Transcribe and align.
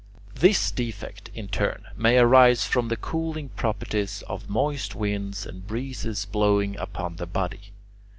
This 0.33 0.71
defect, 0.71 1.29
in 1.35 1.47
turn, 1.47 1.85
may 1.95 2.17
arise 2.17 2.65
from 2.65 2.87
the 2.87 2.97
cooling 2.97 3.49
properties 3.49 4.23
of 4.23 4.49
moist 4.49 4.95
winds 4.95 5.45
and 5.45 5.67
breezes 5.67 6.25
blowing 6.25 6.75
upon 6.77 7.17
the 7.17 7.27
body. 7.27 7.71